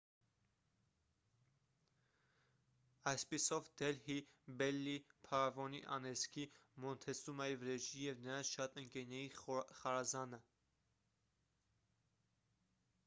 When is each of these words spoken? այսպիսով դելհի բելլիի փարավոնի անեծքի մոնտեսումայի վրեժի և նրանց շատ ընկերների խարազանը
այսպիսով 3.11 3.67
դելհի 3.81 4.15
բելլիի 4.61 5.03
փարավոնի 5.27 5.81
անեծքի 5.97 6.45
մոնտեսումայի 6.85 7.59
վրեժի 7.65 8.03
և 8.07 8.23
նրանց 8.29 8.53
շատ 8.55 8.79
ընկերների 8.85 9.27
խարազանը 9.83 10.39